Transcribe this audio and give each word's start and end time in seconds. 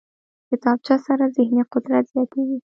کتابچه 0.49 0.95
سره 1.05 1.25
ذهني 1.35 1.63
قدرت 1.73 2.05
زیاتېږي 2.13 2.57